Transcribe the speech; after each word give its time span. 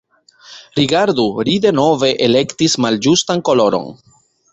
"Rigardu, 0.77 1.25
ri 1.49 1.53
denove 1.65 2.09
elektis 2.29 2.77
malĝustan 2.87 3.45
koloron!" 3.51 3.93